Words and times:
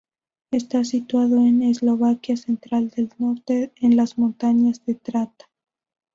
Está 0.49 0.83
situado 0.83 1.35
en 1.37 1.61
Eslovaquia 1.61 2.35
central 2.35 2.89
del 2.89 3.11
norte 3.19 3.71
en 3.81 3.95
las 3.95 4.17
montañas 4.17 4.83
de 4.87 4.95
Tatra. 4.95 5.47